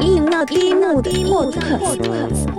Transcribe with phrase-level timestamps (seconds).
[0.00, 2.51] 伊诺蒂莫蒂莫特。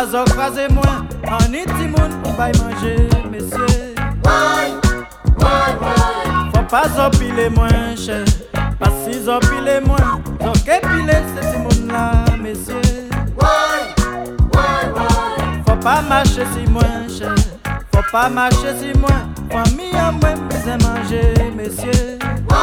[0.00, 3.94] pas encrasé moins, en nid moun pour pas manger, messieurs.
[4.24, 4.74] Oui,
[5.38, 5.46] oui,
[5.80, 6.50] oui.
[6.54, 8.24] Faut pas empiler moins, cher.
[8.78, 12.80] Pas si empiler moins, donc épiler ces simon là, messieurs.
[13.40, 13.46] Oui,
[13.98, 14.60] oui,
[14.94, 15.62] oui.
[15.68, 17.34] Faut pas marcher si moins, cher.
[17.94, 22.18] Faut pas marcher si moins, famille en moins, mais à manger, messieurs.
[22.50, 22.56] Oui,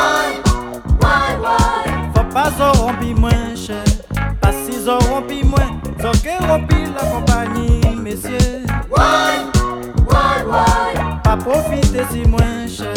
[0.88, 1.08] oui,
[1.40, 1.94] oui.
[2.16, 3.84] Faut pas en moins, cher.
[4.42, 7.27] Pas si en moins, donc épiler la moins
[8.08, 8.64] messieurs.
[11.24, 12.94] Pas profiter si moins cher,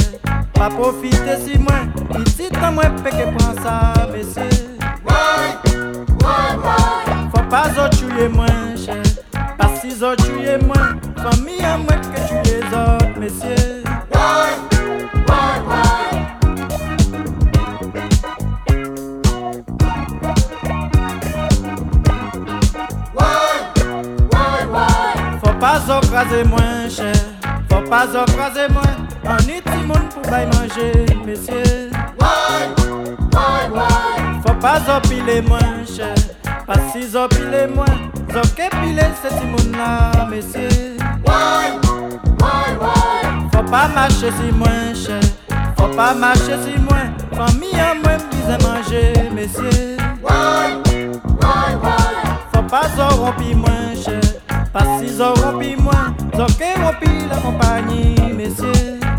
[0.55, 1.89] pas profiter si moins.
[2.27, 4.79] Ici, t'as moins péché prend ça, messieurs.
[7.35, 9.03] Faut pas tuer moins cher,
[9.59, 10.95] pas si tuer moins.
[11.17, 13.83] Famille à moins que tu les autres, messieurs.
[25.81, 27.15] Faut pas ocraser moins cher.
[27.71, 31.91] Faut pas ocraser moins, on est tout monde pour bailler manger, messieurs.
[34.47, 36.15] Faut pas empiler moins cher,
[36.67, 37.97] pas si empiler moins,
[38.29, 40.97] donc épiler c'est tout monde là, messieurs.
[43.53, 45.21] Faut pas marcher si moins cher,
[45.79, 48.19] faut pas marcher si moins, famille à moins
[48.49, 49.97] à manger, messieurs.
[52.53, 52.83] Faut pas
[53.15, 54.21] rompi moins cher,
[54.73, 56.51] pas si rompi moins, donc
[56.83, 59.10] rompi la compagnie, messieurs.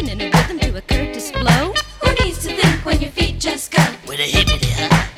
[0.00, 1.74] And a rhythm to a Curtis blow.
[2.02, 5.09] Who needs to think when your feet just go with a hippity?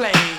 [0.00, 0.29] Play.